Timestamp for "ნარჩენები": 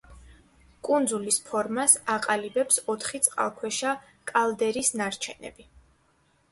5.03-5.71